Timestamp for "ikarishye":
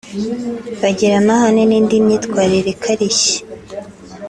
2.75-3.37